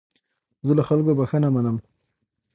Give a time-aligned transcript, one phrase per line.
[0.65, 1.77] زه له خلکو بخښنه منم.